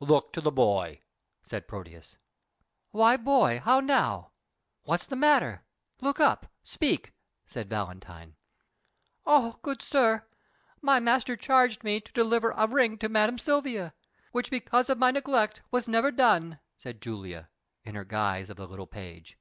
"Look 0.00 0.34
to 0.34 0.42
the 0.42 0.52
boy," 0.52 1.00
said 1.42 1.66
Proteus. 1.66 2.18
"Why, 2.90 3.16
boy, 3.16 3.62
how 3.64 3.80
now? 3.80 4.32
What's 4.82 5.06
the 5.06 5.16
matter? 5.16 5.64
Look 6.02 6.20
up! 6.20 6.52
Speak!" 6.62 7.14
said 7.46 7.70
Valentine. 7.70 8.36
"Oh, 9.24 9.58
good 9.62 9.80
sir, 9.80 10.26
my 10.82 11.00
master 11.00 11.34
charged 11.34 11.82
me 11.82 11.98
to 11.98 12.12
deliver 12.12 12.50
a 12.50 12.66
ring 12.68 12.98
to 12.98 13.08
Madam 13.08 13.38
Silvia, 13.38 13.94
which 14.32 14.50
because 14.50 14.90
of 14.90 14.98
my 14.98 15.10
neglect 15.12 15.62
was 15.70 15.88
never 15.88 16.10
done," 16.10 16.60
said 16.76 17.00
Julia, 17.00 17.48
in 17.82 17.94
her 17.94 18.04
guise 18.04 18.50
of 18.50 18.58
the 18.58 18.68
little 18.68 18.86
page. 18.86 19.38